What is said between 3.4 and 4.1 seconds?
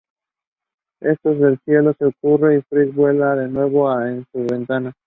nuevo